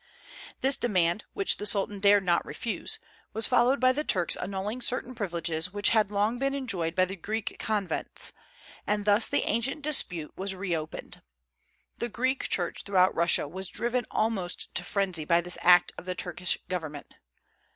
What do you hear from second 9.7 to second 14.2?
dispute was reopened. The Greek Church throughout Russia was driven